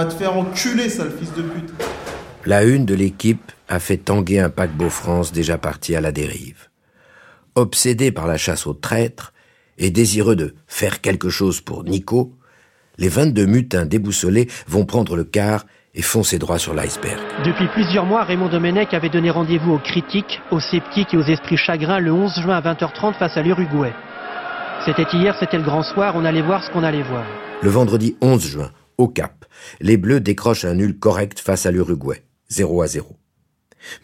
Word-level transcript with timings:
Va 0.00 0.06
te 0.06 0.14
faire 0.14 0.34
enculer, 0.34 0.88
sale 0.88 1.10
fils 1.10 1.34
de 1.34 1.42
pute. 1.42 1.70
La 2.46 2.64
une 2.64 2.86
de 2.86 2.94
l'équipe 2.94 3.52
a 3.68 3.78
fait 3.78 3.98
tanguer 3.98 4.40
un 4.40 4.48
paquebot 4.48 4.88
France 4.88 5.30
déjà 5.30 5.58
parti 5.58 5.94
à 5.94 6.00
la 6.00 6.10
dérive. 6.10 6.70
Obsédé 7.54 8.10
par 8.10 8.26
la 8.26 8.38
chasse 8.38 8.66
aux 8.66 8.72
traîtres 8.72 9.34
et 9.76 9.90
désireux 9.90 10.36
de 10.36 10.54
faire 10.66 11.02
quelque 11.02 11.28
chose 11.28 11.60
pour 11.60 11.84
Nico, 11.84 12.32
les 12.96 13.10
22 13.10 13.44
mutins 13.44 13.84
déboussolés 13.84 14.48
vont 14.66 14.86
prendre 14.86 15.16
le 15.16 15.24
quart 15.24 15.66
et 15.94 16.00
foncer 16.00 16.38
droit 16.38 16.58
sur 16.58 16.72
l'iceberg. 16.72 17.20
Depuis 17.44 17.68
plusieurs 17.68 18.06
mois, 18.06 18.24
Raymond 18.24 18.48
Domenech 18.48 18.94
avait 18.94 19.10
donné 19.10 19.28
rendez-vous 19.28 19.74
aux 19.74 19.80
critiques, 19.80 20.40
aux 20.50 20.60
sceptiques 20.60 21.12
et 21.12 21.18
aux 21.18 21.24
esprits 21.24 21.58
chagrins 21.58 21.98
le 21.98 22.10
11 22.10 22.40
juin 22.40 22.56
à 22.56 22.62
20h30 22.62 23.18
face 23.18 23.36
à 23.36 23.42
l'Uruguay. 23.42 23.92
C'était 24.86 25.04
hier, 25.12 25.36
c'était 25.38 25.58
le 25.58 25.64
grand 25.64 25.82
soir, 25.82 26.14
on 26.16 26.24
allait 26.24 26.40
voir 26.40 26.64
ce 26.64 26.70
qu'on 26.70 26.84
allait 26.84 27.02
voir. 27.02 27.26
Le 27.60 27.68
vendredi 27.68 28.16
11 28.22 28.42
juin, 28.42 28.70
au 28.96 29.06
Cap, 29.06 29.39
les 29.80 29.96
Bleus 29.96 30.20
décrochent 30.20 30.64
un 30.64 30.74
nul 30.74 30.98
correct 30.98 31.38
face 31.38 31.66
à 31.66 31.70
l'Uruguay, 31.70 32.22
0 32.48 32.82
à 32.82 32.86
0. 32.86 33.16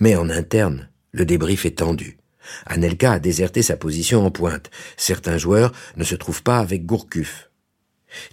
Mais 0.01 0.17
en 0.17 0.31
interne, 0.31 0.89
le 1.13 1.25
débrief 1.25 1.67
est 1.67 1.79
tendu. 1.79 2.19
Anelka 2.67 3.13
a 3.13 3.19
déserté 3.19 3.63
sa 3.63 3.77
position 3.77 4.25
en 4.25 4.31
pointe. 4.31 4.71
Certains 4.97 5.39
joueurs 5.39 5.73
ne 5.97 6.05
se 6.05 6.15
trouvent 6.15 6.43
pas 6.43 6.59
avec 6.59 6.87
Gourcuff. 6.87 7.51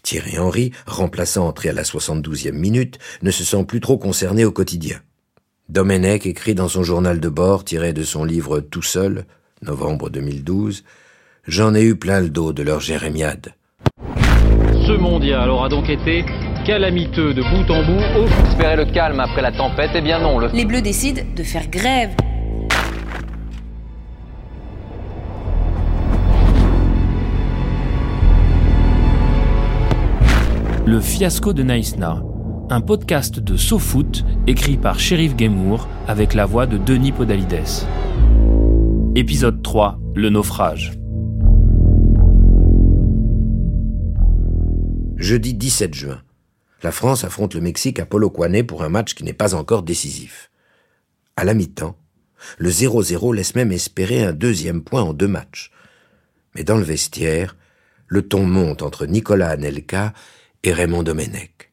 Thierry 0.04 0.38
Henry, 0.38 0.72
remplaçant 0.86 1.48
entré 1.48 1.70
à 1.70 1.74
la 1.74 1.84
72e 1.84 2.52
minute, 2.52 3.00
ne 3.22 3.32
se 3.32 3.44
sent 3.44 3.66
plus 3.66 3.80
trop 3.80 3.98
concerné 3.98 4.46
au 4.46 4.52
quotidien. 4.52 5.02
Domenech 5.70 6.26
écrit 6.26 6.56
dans 6.56 6.68
son 6.68 6.84
journal 6.84 7.20
de 7.20 7.30
bord 7.30 7.66
tiré 7.66 7.94
de 7.94 8.04
son 8.04 8.24
livre 8.24 8.60
Tout 8.60 8.82
seul, 8.82 9.26
novembre 9.62 10.10
2012, 10.10 10.84
J'en 11.46 11.76
ai 11.76 11.84
eu 11.84 11.96
plein 11.98 12.22
le 12.22 12.30
dos 12.30 12.54
de 12.54 12.64
leur 12.64 12.80
jérémiade. 12.80 13.54
Ce 14.00 14.98
mondial 14.98 15.50
aura 15.50 15.68
donc 15.68 15.90
été 15.90 16.24
calamiteux 16.64 17.34
de 17.34 17.42
bout 17.42 17.72
en 17.72 17.84
bout. 17.84 18.04
Au... 18.20 18.48
Espérer 18.48 18.76
le 18.76 18.86
calme 18.86 19.20
après 19.20 19.42
la 19.42 19.52
tempête, 19.52 19.92
eh 19.96 20.02
bien 20.02 20.20
non. 20.20 20.40
Le... 20.40 20.50
Les 20.54 20.66
Bleus 20.66 20.82
décident 20.82 21.22
de 21.36 21.44
faire 21.44 21.68
grève. 21.68 22.12
Le 30.86 31.00
fiasco 31.00 31.54
de 31.54 31.64
Naïsna, 31.64 32.22
un 32.70 32.82
podcast 32.82 33.40
de 33.40 33.58
SoFoot 33.58 34.26
écrit 34.48 34.78
par 34.78 35.00
Shérif 35.00 35.36
Guémour 35.36 35.88
avec 36.08 36.34
la 36.34 36.46
voix 36.46 36.66
de 36.66 36.78
Denis 36.78 37.12
Podalides. 37.12 37.88
Épisode 39.16 39.62
3, 39.64 40.00
le 40.16 40.30
naufrage. 40.30 40.94
Jeudi 45.18 45.54
17 45.54 45.94
juin. 45.94 46.18
La 46.84 46.92
France 46.92 47.24
affronte 47.24 47.56
le 47.56 47.62
Mexique 47.62 48.00
à 48.00 48.06
Polokwane 48.06 48.64
pour 48.64 48.84
un 48.84 48.90
match 48.90 49.16
qui 49.16 49.24
n'est 49.24 49.32
pas 49.32 49.56
encore 49.56 49.84
décisif. 49.84 50.52
À 51.38 51.46
la 51.46 51.54
mi-temps, 51.54 51.98
le 52.58 52.70
0-0 52.70 53.34
laisse 53.34 53.56
même 53.56 53.72
espérer 53.72 54.22
un 54.22 54.34
deuxième 54.34 54.84
point 54.84 55.02
en 55.02 55.14
deux 55.14 55.30
matchs. 55.30 55.72
Mais 56.56 56.66
dans 56.66 56.76
le 56.76 56.84
vestiaire, 56.84 57.56
le 58.08 58.22
ton 58.22 58.46
monte 58.46 58.82
entre 58.82 59.06
Nicolas 59.06 59.52
Anelka 59.52 60.14
et 60.64 60.74
Raymond 60.74 61.04
Domenech. 61.04 61.72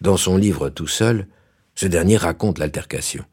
Dans 0.00 0.16
son 0.16 0.38
livre 0.38 0.70
Tout 0.70 0.86
seul, 0.86 1.28
ce 1.74 1.86
dernier 1.86 2.16
raconte 2.16 2.58
l'altercation. 2.58 3.24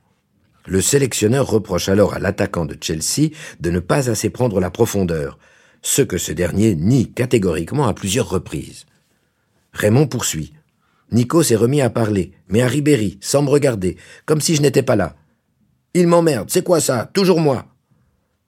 Le 0.68 0.82
sélectionneur 0.82 1.48
reproche 1.48 1.88
alors 1.88 2.14
à 2.14 2.20
l'attaquant 2.20 2.66
de 2.66 2.78
Chelsea 2.80 3.30
de 3.62 3.72
ne 3.72 3.80
pas 3.80 4.10
assez 4.10 4.30
prendre 4.30 4.60
la 4.60 4.70
profondeur, 4.70 5.40
ce 5.82 6.02
que 6.02 6.18
ce 6.18 6.34
dernier 6.34 6.76
nie 6.76 7.12
catégoriquement 7.12 7.88
à 7.88 7.94
plusieurs 7.94 8.30
reprises. 8.30 8.86
Raymond 9.74 10.08
poursuit. 10.08 10.54
Nico 11.12 11.44
s'est 11.44 11.56
remis 11.56 11.82
à 11.82 11.90
parler, 11.90 12.32
mais 12.48 12.62
à 12.62 12.68
Ribéry, 12.68 13.18
sans 13.22 13.42
me 13.42 13.50
regarder, 13.50 13.98
comme 14.26 14.42
si 14.42 14.56
je 14.56 14.62
n'étais 14.62 14.84
pas 14.84 14.96
là. 14.96 15.16
Il 15.94 16.08
m'emmerde, 16.08 16.50
c'est 16.50 16.64
quoi 16.64 16.80
ça? 16.80 17.10
Toujours 17.14 17.42
moi 17.42 17.68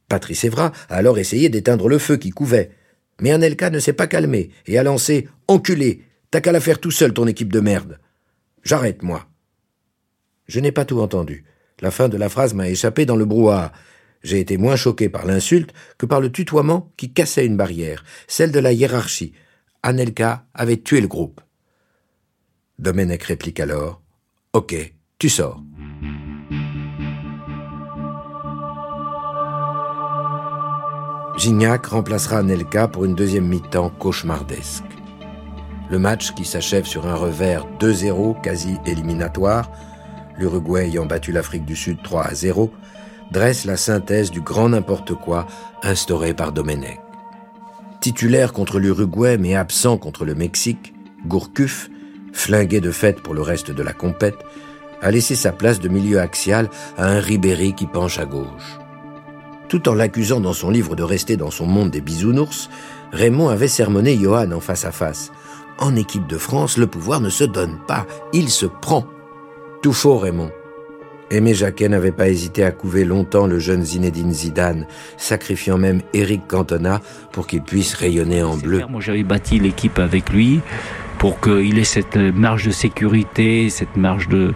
Patrice 0.07 0.43
Evra 0.43 0.71
a 0.89 0.95
alors 0.95 1.17
essayé 1.17 1.49
d'éteindre 1.49 1.89
le 1.89 1.97
feu 1.97 2.17
qui 2.17 2.29
couvait, 2.29 2.71
mais 3.19 3.31
Anelka 3.31 3.69
ne 3.69 3.79
s'est 3.79 3.93
pas 3.93 4.07
calmé 4.07 4.51
et 4.65 4.77
a 4.77 4.83
lancé 4.83 5.27
Enculé, 5.47 6.03
t'as 6.31 6.41
qu'à 6.41 6.51
la 6.51 6.59
faire 6.59 6.79
tout 6.79 6.91
seul, 6.91 7.13
ton 7.13 7.27
équipe 7.27 7.51
de 7.51 7.59
merde. 7.59 7.99
J'arrête, 8.63 9.03
moi. 9.03 9.27
Je 10.47 10.59
n'ai 10.59 10.71
pas 10.71 10.85
tout 10.85 10.99
entendu. 11.01 11.45
La 11.81 11.91
fin 11.91 12.07
de 12.07 12.17
la 12.17 12.29
phrase 12.29 12.53
m'a 12.53 12.69
échappé 12.69 13.05
dans 13.05 13.15
le 13.15 13.25
brouhaha. 13.25 13.73
J'ai 14.23 14.39
été 14.39 14.57
moins 14.57 14.77
choqué 14.77 15.09
par 15.09 15.25
l'insulte 15.25 15.73
que 15.97 16.05
par 16.05 16.21
le 16.21 16.31
tutoiement 16.31 16.93
qui 16.95 17.11
cassait 17.11 17.45
une 17.45 17.57
barrière, 17.57 18.05
celle 18.27 18.51
de 18.51 18.59
la 18.59 18.71
hiérarchie. 18.71 19.33
Anelka 19.85 20.45
avait 20.53 20.77
tué 20.77 21.01
le 21.01 21.07
groupe. 21.09 21.41
Domenech 22.79 23.23
réplique 23.23 23.59
alors 23.59 24.01
Ok, 24.53 24.75
tu 25.19 25.27
sors. 25.27 25.61
Gignac 31.37 31.87
remplacera 31.87 32.37
Anelka 32.37 32.87
pour 32.87 33.03
une 33.03 33.15
deuxième 33.15 33.45
mi-temps 33.45 33.89
cauchemardesque. 33.89 34.85
Le 35.89 35.99
match 35.99 36.33
qui 36.33 36.45
s'achève 36.45 36.85
sur 36.85 37.05
un 37.05 37.15
revers 37.15 37.67
2-0 37.79 38.39
quasi 38.41 38.77
éliminatoire, 38.85 39.69
l'Uruguay 40.37 40.85
ayant 40.85 41.05
battu 41.05 41.33
l'Afrique 41.33 41.65
du 41.65 41.75
Sud 41.75 42.01
3 42.01 42.23
à 42.23 42.33
0, 42.33 42.71
dresse 43.31 43.65
la 43.65 43.75
synthèse 43.75 44.31
du 44.31 44.39
grand 44.39 44.69
n'importe 44.69 45.13
quoi 45.13 45.45
instauré 45.81 46.33
par 46.33 46.53
Domenech. 46.53 47.01
Titulaire 48.03 48.51
contre 48.51 48.79
l'Uruguay 48.79 49.37
mais 49.37 49.55
absent 49.55 49.97
contre 49.97 50.25
le 50.25 50.35
Mexique, 50.35 50.93
Gourcuff, 51.25 51.89
flingué 52.33 52.81
de 52.81 52.91
fête 52.91 53.21
pour 53.21 53.33
le 53.33 53.41
reste 53.41 53.71
de 53.71 53.81
la 53.81 53.93
compète, 53.93 54.35
a 55.01 55.09
laissé 55.09 55.35
sa 55.35 55.53
place 55.53 55.79
de 55.79 55.87
milieu 55.87 56.19
axial 56.19 56.69
à 56.97 57.07
un 57.07 57.21
Ribéry 57.21 57.73
qui 57.73 57.85
penche 57.85 58.19
à 58.19 58.25
gauche. 58.25 58.77
Tout 59.69 59.87
en 59.87 59.93
l'accusant 59.93 60.41
dans 60.41 60.51
son 60.51 60.69
livre 60.69 60.97
de 60.97 61.03
rester 61.03 61.37
dans 61.37 61.49
son 61.49 61.65
monde 61.65 61.91
des 61.91 62.01
bisounours, 62.01 62.69
Raymond 63.13 63.47
avait 63.47 63.69
sermonné 63.69 64.17
Johan 64.17 64.51
en 64.51 64.59
face 64.59 64.83
à 64.83 64.91
face. 64.91 65.31
En 65.79 65.95
équipe 65.95 66.27
de 66.27 66.37
France, 66.37 66.75
le 66.75 66.87
pouvoir 66.87 67.21
ne 67.21 67.29
se 67.29 67.45
donne 67.45 67.79
pas, 67.87 68.05
il 68.33 68.49
se 68.49 68.65
prend. 68.65 69.05
Tout 69.81 69.93
faux, 69.93 70.17
Raymond. 70.17 70.51
Aimé 71.31 71.53
Jacquet 71.53 71.89
n'avait 71.89 72.11
pas 72.11 72.29
hésité 72.29 72.63
à 72.63 72.71
couver 72.71 73.05
longtemps 73.05 73.47
le 73.47 73.59
jeune 73.59 73.83
Zinedine 73.83 74.31
Zidane, 74.31 74.85
sacrifiant 75.17 75.77
même 75.77 76.01
Eric 76.13 76.47
Cantona 76.47 77.01
pour 77.31 77.47
qu'il 77.47 77.61
puisse 77.61 77.93
rayonner 77.93 78.43
en 78.43 78.57
bleu. 78.57 78.81
Moi, 78.89 79.01
j'avais 79.01 79.23
bâti 79.23 79.59
l'équipe 79.59 79.99
avec 79.99 80.29
lui 80.29 80.61
pour 81.17 81.39
qu'il 81.39 81.79
ait 81.79 81.85
cette 81.85 82.17
marge 82.17 82.65
de 82.65 82.71
sécurité, 82.71 83.69
cette 83.69 83.95
marge 83.95 84.27
de 84.27 84.53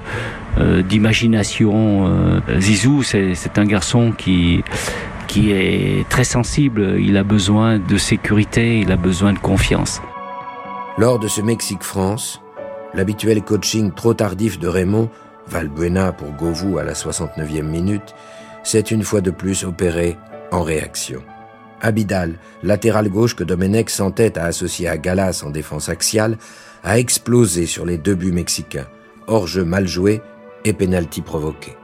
euh, 0.60 0.82
d'imagination. 0.82 2.08
Euh, 2.08 2.60
Zizou, 2.60 3.04
c'est 3.04 3.58
un 3.58 3.66
garçon 3.66 4.12
qui 4.12 4.64
qui 5.28 5.52
est 5.52 6.08
très 6.10 6.24
sensible. 6.24 6.98
Il 7.00 7.18
a 7.18 7.24
besoin 7.24 7.80
de 7.80 7.98
sécurité, 7.98 8.80
il 8.80 8.92
a 8.92 8.96
besoin 8.96 9.34
de 9.34 9.40
confiance. 9.40 10.02
Lors 10.98 11.20
de 11.20 11.28
ce 11.28 11.42
Mexique-France, 11.42 12.42
l'habituel 12.94 13.42
coaching 13.44 13.92
trop 13.92 14.14
tardif 14.14 14.58
de 14.58 14.68
Raymond, 14.68 15.10
Valbuena 15.50 16.12
pour 16.12 16.32
Govou 16.32 16.78
à 16.78 16.84
la 16.84 16.94
69e 16.94 17.62
minute, 17.64 18.14
s'est 18.64 18.80
une 18.82 19.04
fois 19.04 19.22
de 19.22 19.32
plus 19.32 19.64
opéré 19.64 20.18
en 20.52 20.62
réaction. 20.62 21.22
Abidal, 21.82 22.36
latéral 22.64 23.08
gauche 23.10 23.36
que 23.36 23.44
Domenech 23.44 23.90
s'entête 23.90 24.38
à 24.38 24.46
associer 24.46 24.88
à 24.88 24.98
Galas 24.98 25.44
en 25.46 25.50
défense 25.52 25.90
axiale, 25.90 26.38
a 26.84 26.98
explosé 27.00 27.66
sur 27.66 27.86
les 27.86 27.98
deux 27.98 28.16
buts 28.16 28.32
mexicains, 28.32 28.88
hors-jeu 29.28 29.64
mal 29.64 29.88
joué 29.88 30.22
et 30.66 30.74
pénalty 30.74 31.22
provoqué. 31.22 31.76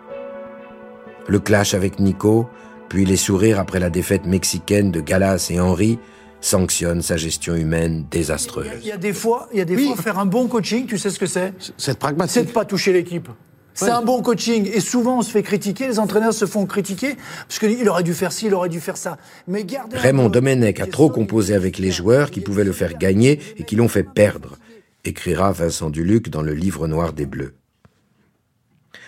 Le 1.27 1.39
clash 1.39 1.73
avec 1.73 1.99
Nico, 1.99 2.49
puis 2.89 3.05
les 3.05 3.17
sourires 3.17 3.59
après 3.59 3.79
la 3.79 3.89
défaite 3.89 4.25
mexicaine 4.25 4.91
de 4.91 4.99
Galas 4.99 5.47
et 5.51 5.59
Henry, 5.59 5.99
sanctionnent 6.41 7.01
sa 7.01 7.15
gestion 7.15 7.55
humaine 7.55 8.05
désastreuse. 8.11 8.67
Il 8.81 8.87
y 8.87 8.91
a 8.91 8.97
des 8.97 9.13
fois, 9.13 9.47
il 9.53 9.59
y 9.59 9.61
a 9.61 9.65
des 9.65 9.75
Oui. 9.77 9.87
fois 9.87 9.95
faire 10.03 10.19
un 10.19 10.25
bon 10.25 10.47
coaching, 10.47 10.85
tu 10.85 10.97
sais 10.97 11.09
ce 11.09 11.17
que 11.19 11.25
c'est 11.27 11.53
C'est 11.77 11.97
pragmatique. 11.97 12.33
C'est 12.33 12.43
de 12.45 12.51
pas 12.51 12.65
toucher 12.65 12.91
l'équipe. 12.91 13.29
C'est 13.73 13.89
un 13.89 14.01
bon 14.01 14.21
coaching. 14.21 14.69
Et 14.71 14.79
souvent, 14.79 15.19
on 15.19 15.21
se 15.21 15.31
fait 15.31 15.43
critiquer, 15.43 15.87
les 15.87 15.99
entraîneurs 15.99 16.33
se 16.33 16.45
font 16.45 16.65
critiquer, 16.65 17.15
parce 17.47 17.59
qu'il 17.59 17.89
aurait 17.89 18.03
dû 18.03 18.13
faire 18.13 18.31
ci, 18.31 18.47
il 18.47 18.53
aurait 18.53 18.69
dû 18.69 18.79
faire 18.79 18.97
ça. 18.97 19.17
Mais 19.47 19.63
gardez 19.63 19.97
Raymond 19.97 20.29
Domenech 20.29 20.79
a 20.79 20.87
trop 20.87 21.09
composé 21.09 21.55
avec 21.55 21.77
les 21.77 21.91
joueurs 21.91 22.31
qui 22.31 22.41
pouvaient 22.41 22.63
le 22.63 22.71
faire 22.71 22.97
gagner 22.97 23.39
et 23.57 23.63
qui 23.63 23.75
l'ont 23.75 23.87
fait 23.87 24.03
perdre, 24.03 24.57
écrira 25.03 25.51
Vincent 25.51 25.89
Duluc 25.89 26.29
dans 26.29 26.41
le 26.41 26.53
livre 26.53 26.87
noir 26.87 27.13
des 27.13 27.25
Bleus. 27.25 27.55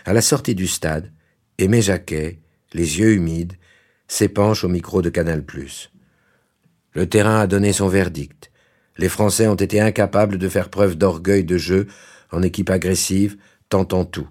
À 0.06 0.14
la 0.14 0.22
sortie 0.22 0.56
du 0.56 0.68
stade, 0.68 1.12
Aimé 1.58 1.82
Jacquet, 1.82 2.40
les 2.74 3.00
yeux 3.00 3.14
humides, 3.14 3.54
s'épanche 4.08 4.64
au 4.64 4.68
micro 4.68 5.02
de 5.02 5.10
Canal+. 5.10 5.44
Le 6.94 7.10
terrain 7.10 7.40
a 7.40 7.48
donné 7.48 7.74
son 7.74 7.88
verdict. 7.88 8.52
Les 8.98 9.10
Français 9.10 9.48
ont 9.48 9.56
été 9.56 9.82
incapables 9.82 10.38
de 10.38 10.50
faire 10.50 10.70
preuve 10.70 10.96
d'orgueil 10.96 11.44
de 11.44 11.58
jeu 11.58 11.88
en 12.32 12.42
équipe 12.42 12.70
agressive, 12.70 13.38
tentant 13.70 14.06
tout 14.06 14.28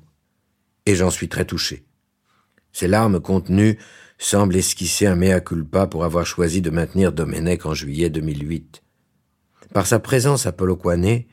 et 0.86 0.94
j'en 0.94 1.10
suis 1.10 1.28
très 1.28 1.44
touché. 1.44 1.84
Ces 2.72 2.88
larmes 2.88 3.20
contenues 3.20 3.78
semblent 4.18 4.56
esquisser 4.56 5.06
un 5.06 5.16
mea 5.16 5.40
culpa 5.40 5.86
pour 5.86 6.04
avoir 6.04 6.26
choisi 6.26 6.60
de 6.60 6.70
maintenir 6.70 7.12
Domenech 7.12 7.66
en 7.66 7.74
juillet 7.74 8.10
2008. 8.10 8.82
Par 9.72 9.86
sa 9.86 9.98
présence 9.98 10.46
à 10.46 10.52
Polokwane, 10.52 11.24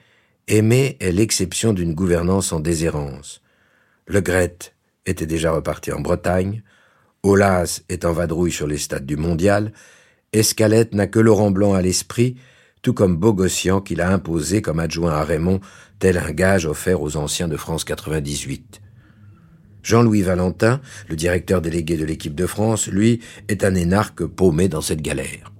Aimé 0.48 0.98
est 1.00 1.12
l'exception 1.12 1.74
d'une 1.74 1.94
gouvernance 1.94 2.52
en 2.52 2.60
déshérence. 2.60 3.42
Le 4.08 4.22
Gret 4.22 4.58
était 5.06 5.26
déjà 5.26 5.52
reparti 5.52 5.92
en 5.92 6.00
Bretagne, 6.00 6.64
Olas 7.24 7.82
est 7.90 8.06
en 8.06 8.14
vadrouille 8.14 8.52
sur 8.52 8.68
les 8.68 8.80
stades 8.80 9.06
du 9.06 9.16
mondial, 9.16 9.72
Escalette 10.34 10.94
n'a 10.94 11.08
que 11.08 11.20
Laurent 11.20 11.52
Blanc 11.52 11.74
à 11.74 11.82
l'esprit, 11.82 12.38
tout 12.82 12.94
comme 12.94 13.18
Bogossian 13.18 13.82
qu'il 13.82 14.02
a 14.02 14.12
imposé 14.12 14.62
comme 14.62 14.80
adjoint 14.80 15.14
à 15.14 15.24
Raymond, 15.24 15.60
tel 16.00 16.18
un 16.18 16.32
gage 16.32 16.66
offert 16.66 17.02
aux 17.02 17.18
anciens 17.18 17.48
de 17.48 17.58
France 17.58 17.84
98. 17.84 18.82
Jean-Louis 19.84 20.22
Valentin, 20.22 20.80
le 21.10 21.16
directeur 21.16 21.62
délégué 21.62 21.98
de 21.98 22.06
l'équipe 22.06 22.36
de 22.36 22.46
France, 22.46 22.88
lui, 22.88 23.20
est 23.48 23.64
un 23.64 23.76
énarque 23.76 24.26
paumé 24.26 24.68
dans 24.68 24.82
cette 24.82 25.02
galère. 25.02 25.52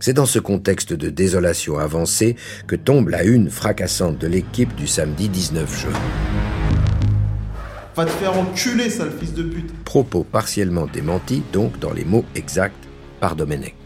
C'est 0.00 0.14
dans 0.14 0.26
ce 0.26 0.40
contexte 0.40 0.92
de 0.92 1.10
désolation 1.10 1.78
avancée 1.78 2.36
que 2.66 2.74
tombe 2.74 3.08
la 3.08 3.22
une 3.22 3.50
fracassante 3.50 4.18
de 4.18 4.26
l'équipe 4.26 4.74
du 4.74 4.86
samedi 4.86 5.28
19 5.28 5.80
juin. 5.80 5.92
Va 7.94 8.06
te 8.06 8.10
faire 8.10 8.36
enculer, 8.36 8.90
sale 8.90 9.12
fils 9.20 9.34
de 9.34 9.42
pute. 9.42 9.72
Propos 9.84 10.24
partiellement 10.24 10.86
démentis, 10.86 11.42
donc 11.52 11.78
dans 11.78 11.92
les 11.92 12.04
mots 12.04 12.24
exacts, 12.34 12.88
par 13.20 13.36
Domenech. 13.36 13.76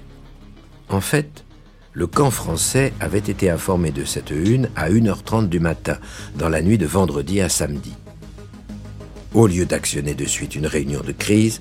En 0.89 1.01
fait, 1.01 1.45
le 1.93 2.07
camp 2.07 2.31
français 2.31 2.93
avait 3.01 3.19
été 3.19 3.51
informé 3.51 3.91
de 3.91 4.05
cette 4.05 4.31
une 4.31 4.71
à 4.77 4.89
1h30 4.89 5.49
du 5.49 5.61
matin, 5.61 5.99
dans 6.37 6.49
la 6.49 6.63
nuit 6.63 6.79
de 6.79 6.87
vendredi 6.87 7.41
à 7.41 7.49
samedi. 7.49 7.93
Au 9.35 9.47
lieu 9.47 9.67
d'actionner 9.67 10.15
de 10.15 10.25
suite 10.25 10.55
une 10.55 10.67
réunion 10.67 11.01
de 11.01 11.13
crise, 11.13 11.61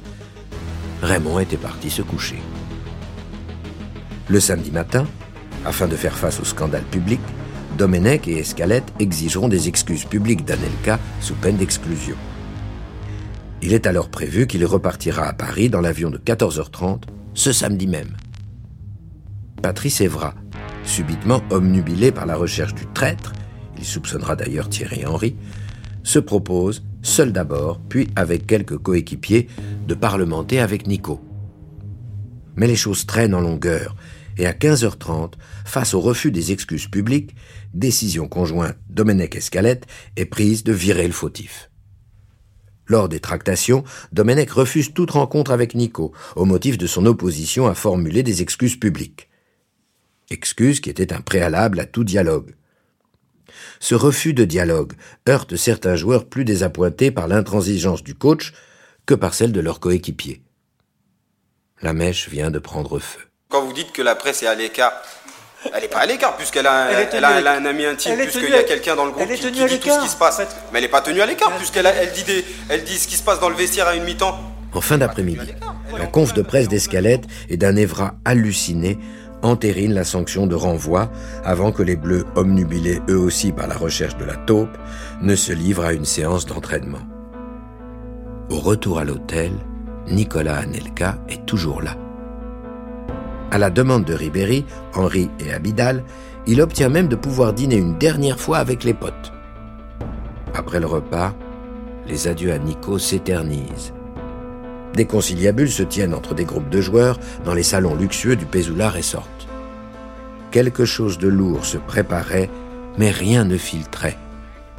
Raymond 1.02 1.40
était 1.40 1.58
parti 1.58 1.90
se 1.90 2.02
coucher. 2.02 2.38
Le 4.28 4.40
samedi 4.40 4.72
matin, 4.72 5.06
afin 5.66 5.88
de 5.88 5.96
faire 5.96 6.18
face 6.18 6.40
au 6.40 6.46
scandale 6.46 6.84
public, 6.84 7.20
Domenech 7.78 8.28
et 8.28 8.40
Escalette 8.40 8.94
exigeront 9.00 9.50
des 9.50 9.68
excuses 9.68 10.06
publiques 10.06 10.46
d'Anelka 10.46 11.00
sous 11.20 11.36
peine 11.36 11.58
d'exclusion. 11.58 12.16
Il 13.62 13.74
est 13.74 13.88
alors 13.88 14.10
prévu 14.10 14.48
qu'il 14.48 14.66
repartira 14.66 15.24
à 15.24 15.34
Paris 15.34 15.70
dans 15.70 15.82
l'avion 15.82 16.10
de 16.10 16.18
14h30 16.18 17.02
ce 17.34 17.52
samedi 17.52 17.88
même. 17.88 18.16
Patrice 19.62 20.02
Evra, 20.02 20.36
subitement 20.84 21.42
omnubilé 21.50 22.12
par 22.12 22.26
la 22.26 22.36
recherche 22.36 22.76
du 22.76 22.86
traître, 22.88 23.34
il 23.78 23.84
soupçonnera 23.84 24.36
d'ailleurs 24.36 24.70
Thierry 24.70 25.06
Henry, 25.06 25.36
se 26.04 26.20
propose 26.20 26.86
seul 27.06 27.32
d'abord, 27.32 27.80
puis 27.88 28.08
avec 28.16 28.48
quelques 28.48 28.78
coéquipiers, 28.78 29.48
de 29.88 29.94
parlementer 29.94 30.60
avec 30.60 30.88
Nico. 30.88 31.22
Mais 32.56 32.68
les 32.68 32.76
choses 32.76 33.06
traînent 33.06 33.36
en 33.36 33.42
longueur, 33.42 33.96
et 34.38 34.46
à 34.46 34.54
15h30, 34.54 35.34
face 35.66 35.94
au 35.94 36.02
refus 36.02 36.32
des 36.32 36.52
excuses 36.52 36.88
publiques, 36.88 37.36
décision 37.74 38.28
conjointe 38.28 38.78
Domenech 38.90 39.36
Escalette 39.36 39.86
est 40.16 40.26
prise 40.26 40.64
de 40.64 40.74
virer 40.74 41.08
le 41.08 41.14
fautif. 41.14 41.70
Lors 42.88 43.10
des 43.10 43.20
tractations, 43.20 43.84
Domenech 44.12 44.52
refuse 44.52 44.94
toute 44.94 45.12
rencontre 45.12 45.52
avec 45.52 45.74
Nico, 45.76 46.12
au 46.36 46.46
motif 46.46 46.78
de 46.78 46.88
son 46.88 47.06
opposition 47.06 47.68
à 47.68 47.74
formuler 47.74 48.24
des 48.24 48.42
excuses 48.42 48.80
publiques. 48.80 49.30
Excuses 50.30 50.80
qui 50.80 50.90
étaient 50.90 51.14
un 51.14 51.22
préalable 51.22 51.80
à 51.80 51.86
tout 51.86 52.04
dialogue. 52.04 52.56
Ce 53.80 53.96
refus 53.96 54.34
de 54.34 54.46
dialogue 54.46 54.94
heurte 55.28 55.56
certains 55.56 55.96
joueurs 55.96 56.26
plus 56.26 56.46
désappointés 56.46 57.12
par 57.12 57.28
l'intransigeance 57.28 58.04
du 58.04 58.16
coach 58.16 58.54
que 59.06 59.14
par 59.14 59.34
celle 59.34 59.52
de 59.52 59.60
leurs 59.60 59.80
coéquipiers. 59.80 60.42
La 61.82 61.94
mèche 61.94 62.30
vient 62.30 62.52
de 62.52 62.60
prendre 62.60 63.00
feu. 63.00 63.20
Quand 63.50 63.64
vous 63.64 63.74
dites 63.74 63.92
que 63.92 64.02
la 64.02 64.16
presse 64.16 64.44
est 64.44 64.48
à 64.48 64.56
l'écart, 64.56 64.94
elle 65.74 65.82
n'est 65.82 65.88
pas 65.88 66.00
à 66.00 66.06
l'écart 66.06 66.36
puisqu'elle 66.38 66.68
a, 66.68 66.88
un 66.88 67.66
ami 67.66 67.86
intime, 67.86 68.18
puisqu'il 68.18 68.50
y 68.50 68.54
a 68.54 68.64
quelqu'un 68.64 68.96
dans 68.96 69.06
le 69.06 69.12
groupe 69.12 69.32
qui, 69.32 69.52
dit 69.52 69.80
tout 69.80 69.90
ce 69.90 70.02
qui 70.02 70.10
se 70.10 70.16
passe. 70.16 70.40
Mais 70.72 70.80
elle 70.80 70.86
n'est 70.86 70.90
pas 70.90 71.02
tenue 71.02 71.22
à 71.22 71.26
l'écart 71.26 71.56
puisqu'elle 71.58 71.86
elle 71.86 72.12
dit, 72.12 72.26
elle 72.70 72.84
dit 72.84 72.98
ce 72.98 73.08
qui 73.08 73.16
se 73.16 73.24
passe 73.24 73.40
dans 73.40 73.50
le 73.50 73.56
vestiaire 73.56 73.88
à 73.88 73.96
une 73.96 74.04
mi-temps. 74.04 74.40
En 74.74 74.82
fin 74.82 74.98
d'après-midi, 74.98 75.54
la 75.98 76.06
conf 76.06 76.34
de 76.34 76.42
presse 76.42 76.68
d'Escalette 76.68 77.24
et 77.50 77.58
d'un 77.58 77.76
Évra 77.76 78.16
halluciné 78.26 79.00
entérine 79.42 79.94
la 79.94 80.04
sanction 80.04 80.48
de 80.48 80.56
renvoi 80.56 81.10
avant 81.44 81.72
que 81.72 81.84
les 81.84 81.96
Bleus, 81.96 82.26
omnubilés 82.36 83.02
eux 83.10 83.20
aussi 83.20 83.52
par 83.52 83.68
la 83.68 83.76
recherche 83.76 84.18
de 84.18 84.26
la 84.26 84.36
taupe, 84.36 84.78
ne 85.22 85.36
se 85.36 85.54
livrent 85.54 85.86
à 85.86 85.94
une 85.94 86.06
séance 86.06 86.46
d'entraînement. 86.46 87.06
Au 88.50 88.60
retour 88.60 89.00
à 89.00 89.06
l'hôtel, 89.06 89.52
Nicolas 90.08 90.58
Anelka 90.58 91.18
est 91.30 91.46
toujours 91.46 91.82
là. 91.82 91.96
À 93.52 93.58
la 93.58 93.70
demande 93.70 94.06
de 94.06 94.14
Ribéry, 94.14 94.66
Henri 94.94 95.30
et 95.40 95.52
Abidal, 95.52 96.04
il 96.46 96.62
obtient 96.62 96.90
même 96.90 97.08
de 97.08 97.16
pouvoir 97.16 97.54
dîner 97.54 97.78
une 97.78 97.98
dernière 97.98 98.40
fois 98.40 98.60
avec 98.60 98.84
les 98.84 98.94
potes. 98.94 99.32
Après 100.54 100.80
le 100.80 100.86
repas, 100.86 101.34
les 102.08 102.28
adieux 102.28 102.54
à 102.54 102.60
Nico 102.60 103.00
s'éternisent. 103.00 103.95
Des 104.96 105.06
conciliabules 105.06 105.72
se 105.72 105.84
tiennent 105.84 106.14
entre 106.14 106.34
des 106.34 106.46
groupes 106.46 106.70
de 106.70 106.80
joueurs 106.80 107.20
dans 107.44 107.54
les 107.54 107.64
salons 107.64 107.96
luxueux 107.96 108.36
du 108.36 108.46
Pézoula 108.46 108.90
Resort. 108.90 109.28
Quelque 110.52 110.86
chose 110.86 111.18
de 111.18 111.28
lourd 111.28 111.66
se 111.66 111.78
préparait, 111.78 112.50
mais 112.98 113.12
rien 113.12 113.44
ne 113.44 113.58
filtrait, 113.58 114.18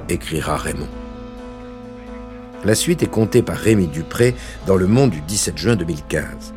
écrira 0.09 0.57
Raymond. 0.57 0.89
La 2.65 2.75
suite 2.75 3.03
est 3.03 3.11
contée 3.11 3.43
par 3.43 3.59
Rémi 3.59 3.87
Dupré 3.89 4.35
dans 4.67 4.77
Le 4.77 4.87
Monde 4.87 5.11
du 5.11 5.21
17 5.21 5.59
juin 5.59 5.77
2015. 5.77 6.55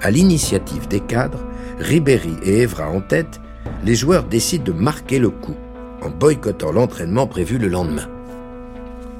À 0.00 0.10
l'initiative 0.10 0.88
des 0.88 1.00
cadres, 1.00 1.44
Ribéry 1.78 2.34
et 2.42 2.62
Evra 2.62 2.88
en 2.88 3.02
tête, 3.02 3.40
les 3.84 3.94
joueurs 3.94 4.24
décident 4.24 4.64
de 4.64 4.72
marquer 4.72 5.18
le 5.18 5.28
coup 5.28 5.56
en 6.00 6.08
boycottant 6.08 6.72
l'entraînement 6.72 7.26
prévu 7.26 7.58
le 7.58 7.68
lendemain. 7.68 8.08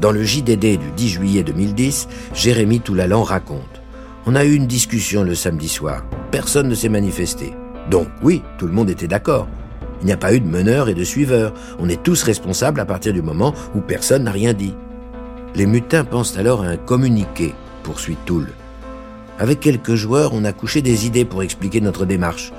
Dans 0.01 0.13
le 0.13 0.23
JDD 0.23 0.79
du 0.79 0.91
10 0.97 1.09
juillet 1.11 1.43
2010, 1.43 2.09
Jérémy 2.33 2.81
Toulalan 2.81 3.23
raconte 3.23 3.83
On 4.25 4.35
a 4.35 4.47
eu 4.47 4.55
une 4.55 4.67
discussion 4.67 5.25
le 5.25 5.35
samedi 5.35 5.69
soir. 5.69 6.05
Personne 6.31 6.69
ne 6.69 6.75
s'est 6.75 6.89
manifesté. 6.89 7.53
Donc 7.91 8.09
oui, 8.23 8.43
tout 8.57 8.67
le 8.67 8.73
monde 8.73 8.89
était 8.89 9.09
d'accord. 9.09 9.47
Il 10.01 10.07
n'y 10.07 10.13
a 10.13 10.17
pas 10.17 10.33
eu 10.33 10.41
de 10.41 10.49
meneur 10.49 10.89
et 10.89 10.95
de 10.95 11.05
suiveur. 11.05 11.53
On 11.79 11.91
est 11.91 12.03
tous 12.03 12.23
responsables 12.23 12.81
à 12.81 12.87
partir 12.87 13.13
du 13.13 13.21
moment 13.21 13.53
où 13.75 13.81
personne 13.81 14.25
n'a 14.25 14.31
rien 14.31 14.55
dit. 14.55 14.75
Les 15.55 15.67
mutins 15.67 16.05
pensent 16.05 16.39
alors 16.39 16.63
à 16.63 16.69
un 16.69 16.77
communiqué, 16.79 17.55
poursuit 17.83 18.17
Toul. 18.25 18.49
Avec 19.39 19.61
quelques 19.61 19.97
joueurs, 19.97 20.33
on 20.33 20.45
a 20.45 20.55
couché 20.55 20.81
des 20.81 21.05
idées 21.05 21.27
pour 21.27 21.43
expliquer 21.43 21.83
notre 21.83 22.07
démarche. 22.07 22.53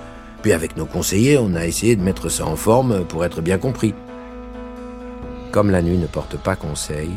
Puis 0.43 0.53
avec 0.53 0.77
nos 0.77 0.86
conseillers, 0.86 1.39
on 1.39 1.55
a 1.55 1.65
essayé 1.65 1.95
de 1.95 2.03
mettre 2.03 2.29
ça 2.29 2.45
en 2.45 2.55
forme 2.55 3.03
pour 3.05 3.25
être 3.25 3.41
bien 3.41 3.57
compris. 3.57 3.95
Comme 5.51 5.71
la 5.71 5.81
nuit 5.81 5.98
ne 5.98 6.07
porte 6.07 6.38
pas 6.38 6.55
conseil, 6.55 7.10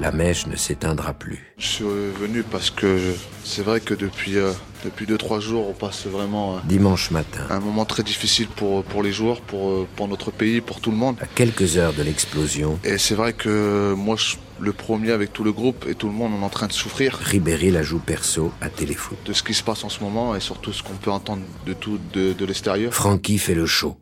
la 0.00 0.10
mèche 0.12 0.46
ne 0.46 0.56
s'éteindra 0.56 1.14
plus. 1.14 1.54
Je 1.58 1.66
suis 1.66 1.84
venu 1.84 2.42
parce 2.42 2.70
que 2.70 3.14
c'est 3.44 3.62
vrai 3.62 3.80
que 3.80 3.94
depuis, 3.94 4.36
euh, 4.38 4.52
depuis 4.84 5.06
2-3 5.06 5.40
jours, 5.40 5.68
on 5.68 5.72
passe 5.72 6.06
vraiment. 6.06 6.56
Euh, 6.56 6.58
Dimanche 6.64 7.10
matin. 7.10 7.44
Un 7.50 7.60
moment 7.60 7.84
très 7.84 8.02
difficile 8.02 8.48
pour, 8.48 8.84
pour 8.84 9.02
les 9.02 9.12
joueurs, 9.12 9.40
pour, 9.40 9.70
euh, 9.70 9.86
pour 9.96 10.08
notre 10.08 10.30
pays, 10.30 10.60
pour 10.60 10.80
tout 10.80 10.90
le 10.90 10.96
monde. 10.96 11.16
À 11.20 11.26
quelques 11.26 11.76
heures 11.76 11.92
de 11.92 12.02
l'explosion. 12.02 12.78
Et 12.84 12.98
c'est 12.98 13.14
vrai 13.14 13.32
que 13.32 13.94
moi, 13.96 14.16
le 14.58 14.72
premier 14.72 15.12
avec 15.12 15.32
tout 15.32 15.44
le 15.44 15.52
groupe 15.52 15.86
et 15.88 15.94
tout 15.94 16.08
le 16.08 16.14
monde, 16.14 16.32
on 16.36 16.42
est 16.42 16.44
en 16.44 16.48
train 16.50 16.66
de 16.66 16.72
souffrir. 16.72 17.14
Ribéry 17.14 17.70
la 17.70 17.82
joue 17.82 18.00
perso 18.00 18.52
à 18.60 18.68
téléfoot. 18.68 19.18
De 19.26 19.32
ce 19.32 19.42
qui 19.42 19.54
se 19.54 19.62
passe 19.62 19.84
en 19.84 19.88
ce 19.88 20.00
moment 20.02 20.34
et 20.34 20.40
surtout 20.40 20.72
ce 20.72 20.82
qu'on 20.82 20.94
peut 20.94 21.10
entendre 21.10 21.42
de 21.66 21.72
tout 21.72 21.98
de, 22.12 22.32
de 22.32 22.44
l'extérieur. 22.44 22.92
Francky 22.92 23.38
fait 23.38 23.54
le 23.54 23.66
show, 23.66 23.96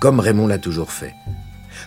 comme 0.00 0.18
Raymond 0.18 0.48
l'a 0.48 0.58
toujours 0.58 0.90
fait. 0.90 1.14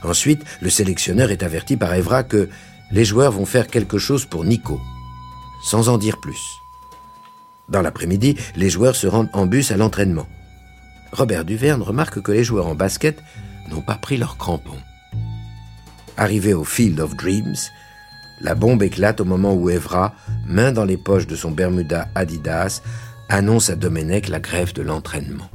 Ensuite, 0.04 0.42
le 0.62 0.70
sélectionneur 0.70 1.32
est 1.32 1.44
averti 1.44 1.78
par 1.78 1.94
Evra 1.94 2.24
que 2.24 2.50
les 2.94 3.06
joueurs 3.06 3.32
vont 3.32 3.46
faire 3.46 3.68
quelque 3.68 3.98
chose 3.98 4.26
pour 4.26 4.46
Nico, 4.46 4.80
sans 5.64 5.90
en 5.90 5.98
dire 5.98 6.22
plus. 6.22 6.60
Dans 7.68 7.82
l'après-midi, 7.82 8.38
les 8.56 8.70
joueurs 8.70 8.96
se 8.96 9.08
rendent 9.08 9.32
en 9.34 9.48
bus 9.48 9.72
à 9.72 9.78
l'entraînement. 9.78 10.28
Robert 11.12 11.44
Duverne 11.44 11.82
remarque 11.82 12.22
que 12.22 12.32
les 12.32 12.44
joueurs 12.44 12.68
en 12.68 12.76
basket 12.76 13.20
n'ont 13.70 13.82
pas 13.82 13.96
pris 13.96 14.18
leurs 14.18 14.38
crampons. 14.38 14.80
Arrivés 16.18 16.54
au 16.54 16.64
Field 16.64 17.00
of 17.00 17.16
Dreams, 17.16 17.56
La 18.42 18.56
bombe 18.56 18.84
éclate 18.84 19.22
au 19.22 19.26
moment 19.26 19.54
où 19.54 19.70
Evra, 19.70 20.14
main 20.46 20.72
dans 20.72 20.86
les 20.86 20.98
poches 20.98 21.28
de 21.28 21.36
son 21.36 21.52
Bermuda 21.52 22.10
Adidas, 22.14 22.82
annonce 23.30 23.70
à 23.70 23.76
Domenech 23.76 24.28
la 24.28 24.40
grève 24.40 24.74
de 24.74 24.82
l'entraînement. 24.82 25.50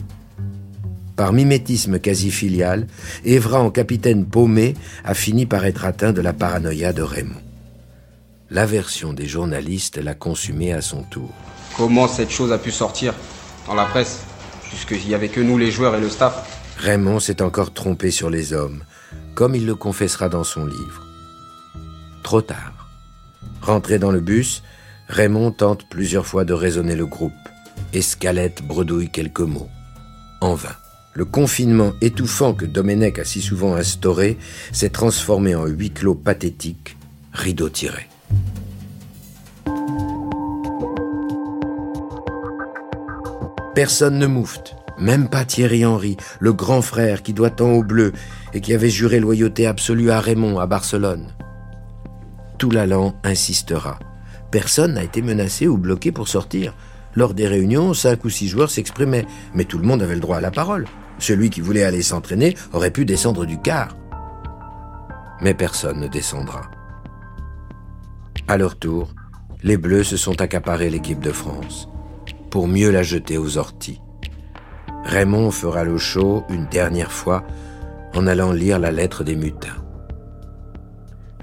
Par 1.18 1.32
mimétisme 1.32 1.98
quasi 1.98 2.30
filial, 2.30 2.87
Evra 3.25 3.60
en 3.60 3.72
capitaine 3.72 4.25
paumé 4.25 4.76
a 5.02 5.14
fini 5.14 5.46
par 5.46 5.64
être 5.64 5.84
atteint 5.84 6.12
de 6.12 6.20
la 6.20 6.32
paranoïa 6.32 6.92
de 6.92 7.02
Raymond. 7.02 7.42
L'aversion 8.50 9.12
des 9.12 9.26
journalistes 9.26 9.96
l'a 9.96 10.14
consumé 10.14 10.72
à 10.72 10.80
son 10.80 11.02
tour. 11.02 11.34
Comment 11.76 12.06
cette 12.06 12.30
chose 12.30 12.52
a 12.52 12.58
pu 12.58 12.70
sortir 12.70 13.14
dans 13.66 13.75
la 13.75 13.87
presse, 13.87 14.20
puisqu'il 14.68 15.08
n'y 15.08 15.14
avait 15.16 15.28
que 15.28 15.40
nous 15.40 15.58
les 15.58 15.72
joueurs 15.72 15.96
et 15.96 16.00
le 16.00 16.08
staff? 16.08 16.60
Raymond 16.76 17.18
s'est 17.18 17.42
encore 17.42 17.75
trompé 17.75 18.12
sur 18.12 18.30
les 18.30 18.52
hommes, 18.52 18.84
comme 19.34 19.56
il 19.56 19.66
le 19.66 19.75
confessera 19.75 20.28
dans 20.28 20.44
son 20.44 20.66
livre. 20.66 21.04
Trop 22.22 22.42
tard. 22.42 22.88
Rentré 23.60 23.98
dans 23.98 24.12
le 24.12 24.20
bus, 24.20 24.62
Raymond 25.08 25.50
tente 25.50 25.82
plusieurs 25.90 26.26
fois 26.26 26.44
de 26.44 26.52
raisonner 26.52 26.94
le 26.94 27.06
groupe. 27.06 27.32
Escalette 27.92 28.62
bredouille 28.62 29.10
quelques 29.10 29.40
mots. 29.40 29.68
En 30.40 30.54
vain. 30.54 30.76
Le 31.18 31.25
confinement 31.25 31.94
étouffant 32.00 32.54
que 32.54 32.64
Domenech 32.64 33.18
a 33.18 33.25
si 33.25 33.42
souvent 33.42 33.75
instauré 33.75 34.38
s'est 34.70 34.90
transformé 34.90 35.56
en 35.56 35.66
huis 35.66 35.90
clos 35.90 36.14
pathétique, 36.14 36.96
rideau 37.32 37.68
tiré. 37.68 38.06
Personne 43.75 44.20
ne 44.20 44.28
moufte, 44.28 44.76
même 45.00 45.28
pas 45.28 45.44
Thierry 45.44 45.84
Henry, 45.84 46.16
le 46.38 46.52
grand 46.52 46.82
frère 46.82 47.25
qui 47.25 47.32
doit 47.32 47.50
tant 47.50 47.72
au 47.72 47.82
bleu 47.82 48.12
et 48.54 48.60
qui 48.60 48.72
avait 48.72 48.88
juré 48.88 49.18
loyauté 49.18 49.66
absolue 49.66 50.12
à 50.12 50.20
Raymond 50.20 50.60
à 50.60 50.68
Barcelone. 50.68 51.34
Tout 52.58 52.70
l'allant 52.70 53.16
insistera. 53.25 53.98
Personne 54.52 54.94
n'a 54.94 55.02
été 55.02 55.20
menacé 55.20 55.66
ou 55.66 55.78
bloqué 55.78 56.12
pour 56.12 56.28
sortir. 56.28 56.76
Lors 57.16 57.34
des 57.34 57.48
réunions, 57.48 57.92
cinq 57.92 58.25
ou 58.25 58.30
six 58.30 58.46
joueurs 58.46 58.70
s'exprimaient, 58.70 59.26
mais 59.52 59.64
tout 59.64 59.78
le 59.78 59.84
monde 59.84 60.02
avait 60.02 60.14
le 60.14 60.20
droit 60.20 60.37
à 60.37 60.40
la 60.40 60.52
parole. 60.52 60.87
Celui 61.18 61.50
qui 61.50 61.60
voulait 61.60 61.84
aller 61.84 62.02
s'entraîner 62.02 62.56
aurait 62.72 62.90
pu 62.90 63.04
descendre 63.04 63.44
du 63.44 63.58
car. 63.58 63.96
Mais 65.40 65.54
personne 65.54 66.00
ne 66.00 66.08
descendra. 66.08 66.62
À 68.46 68.56
leur 68.56 68.78
tour, 68.78 69.14
les 69.62 69.76
Bleus 69.76 70.04
se 70.04 70.16
sont 70.16 70.40
accaparés 70.40 70.90
l'équipe 70.90 71.20
de 71.20 71.32
France 71.32 71.88
pour 72.50 72.68
mieux 72.68 72.90
la 72.90 73.02
jeter 73.02 73.38
aux 73.38 73.58
orties. 73.58 74.00
Raymond 75.04 75.50
fera 75.50 75.84
le 75.84 75.98
show 75.98 76.44
une 76.48 76.66
dernière 76.66 77.12
fois 77.12 77.44
en 78.14 78.26
allant 78.26 78.52
lire 78.52 78.78
la 78.78 78.90
lettre 78.90 79.25
des 79.25 79.37
mutins. 79.37 79.84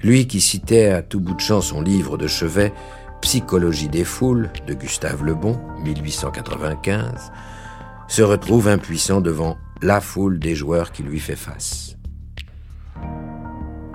Lui 0.02 0.26
qui 0.26 0.40
citait 0.40 0.90
à 0.90 1.02
tout 1.02 1.20
bout 1.20 1.34
de 1.34 1.40
champ 1.40 1.60
son 1.60 1.80
livre 1.80 2.16
de 2.16 2.26
chevet 2.26 2.72
Psychologie 3.22 3.88
des 3.88 4.04
foules 4.04 4.50
de 4.66 4.74
Gustave 4.74 5.24
Lebon, 5.24 5.58
1895, 5.82 7.32
se 8.08 8.22
retrouve 8.22 8.68
impuissant 8.68 9.20
devant 9.20 9.56
la 9.82 10.00
foule 10.00 10.38
des 10.38 10.54
joueurs 10.54 10.92
qui 10.92 11.02
lui 11.02 11.20
fait 11.20 11.36
face. 11.36 11.96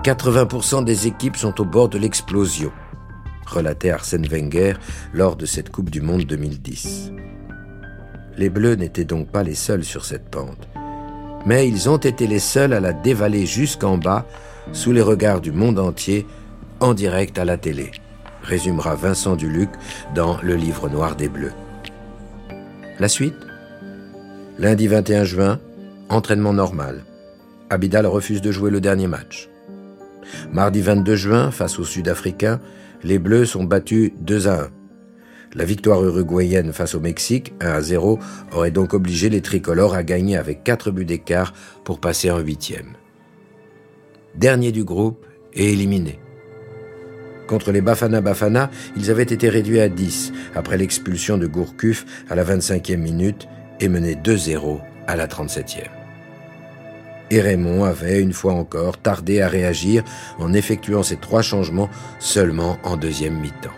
80% 0.04 0.84
des 0.84 1.06
équipes 1.06 1.36
sont 1.36 1.60
au 1.60 1.64
bord 1.64 1.88
de 1.88 1.98
l'explosion, 1.98 2.72
relatait 3.46 3.90
Arsène 3.90 4.26
Wenger 4.26 4.74
lors 5.12 5.36
de 5.36 5.46
cette 5.46 5.70
Coupe 5.70 5.90
du 5.90 6.00
Monde 6.00 6.24
2010. 6.24 7.12
Les 8.36 8.48
Bleus 8.48 8.74
n'étaient 8.74 9.04
donc 9.04 9.30
pas 9.30 9.42
les 9.42 9.54
seuls 9.54 9.84
sur 9.84 10.04
cette 10.04 10.30
pente, 10.30 10.68
mais 11.46 11.68
ils 11.68 11.88
ont 11.88 11.98
été 11.98 12.26
les 12.26 12.38
seuls 12.38 12.72
à 12.72 12.80
la 12.80 12.92
dévaler 12.92 13.46
jusqu'en 13.46 13.98
bas, 13.98 14.26
sous 14.72 14.92
les 14.92 15.02
regards 15.02 15.40
du 15.40 15.52
monde 15.52 15.78
entier, 15.78 16.26
en 16.80 16.94
direct 16.94 17.38
à 17.38 17.44
la 17.44 17.56
télé, 17.56 17.90
résumera 18.42 18.94
Vincent 18.94 19.36
Duluc 19.36 19.70
dans 20.14 20.38
Le 20.42 20.56
Livre 20.56 20.88
Noir 20.88 21.14
des 21.14 21.28
Bleus. 21.28 21.52
La 22.98 23.08
suite? 23.08 23.36
Lundi 24.58 24.86
21 24.86 25.24
juin, 25.24 25.60
entraînement 26.12 26.52
normal. 26.52 27.04
Abidal 27.70 28.06
refuse 28.06 28.42
de 28.42 28.52
jouer 28.52 28.70
le 28.70 28.80
dernier 28.80 29.06
match. 29.06 29.48
Mardi 30.52 30.80
22 30.80 31.16
juin, 31.16 31.50
face 31.50 31.78
aux 31.78 31.84
Sud-Africains, 31.84 32.60
les 33.02 33.18
Bleus 33.18 33.46
sont 33.46 33.64
battus 33.64 34.12
2 34.20 34.48
à 34.48 34.62
1. 34.62 34.70
La 35.54 35.64
victoire 35.64 36.02
uruguayenne 36.02 36.72
face 36.72 36.94
au 36.94 37.00
Mexique, 37.00 37.52
1 37.60 37.68
à 37.68 37.80
0, 37.80 38.18
aurait 38.52 38.70
donc 38.70 38.94
obligé 38.94 39.28
les 39.28 39.42
tricolores 39.42 39.94
à 39.94 40.02
gagner 40.02 40.36
avec 40.36 40.64
4 40.64 40.90
buts 40.90 41.04
d'écart 41.04 41.52
pour 41.84 42.00
passer 42.00 42.30
en 42.30 42.38
huitième. 42.38 42.92
Dernier 44.34 44.72
du 44.72 44.84
groupe 44.84 45.26
et 45.52 45.72
éliminé. 45.72 46.20
Contre 47.46 47.72
les 47.72 47.82
Bafana 47.82 48.22
Bafana, 48.22 48.70
ils 48.96 49.10
avaient 49.10 49.22
été 49.24 49.48
réduits 49.50 49.80
à 49.80 49.88
10 49.88 50.32
après 50.54 50.78
l'expulsion 50.78 51.36
de 51.36 51.46
Gourcuff 51.46 52.06
à 52.30 52.34
la 52.34 52.44
25e 52.44 52.96
minute 52.96 53.46
et 53.80 53.88
menés 53.88 54.14
2-0 54.14 54.80
à 55.06 55.16
la 55.16 55.26
37e. 55.26 56.01
Et 57.32 57.40
Raymond 57.40 57.84
avait, 57.84 58.20
une 58.20 58.34
fois 58.34 58.52
encore, 58.52 58.98
tardé 58.98 59.40
à 59.40 59.48
réagir 59.48 60.04
en 60.38 60.52
effectuant 60.52 61.02
ces 61.02 61.16
trois 61.16 61.40
changements 61.40 61.88
seulement 62.18 62.76
en 62.82 62.98
deuxième 62.98 63.40
mi-temps. 63.40 63.70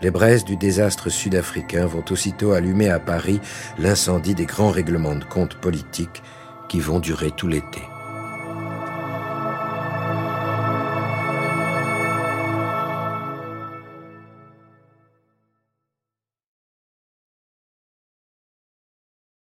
Les 0.00 0.10
braises 0.10 0.46
du 0.46 0.56
désastre 0.56 1.10
sud-africain 1.10 1.84
vont 1.84 2.04
aussitôt 2.10 2.52
allumer 2.52 2.88
à 2.88 2.98
Paris 2.98 3.38
l'incendie 3.78 4.34
des 4.34 4.46
grands 4.46 4.70
règlements 4.70 5.16
de 5.16 5.24
compte 5.24 5.56
politiques 5.56 6.22
qui 6.70 6.80
vont 6.80 7.00
durer 7.00 7.32
tout 7.36 7.48
l'été. 7.48 7.82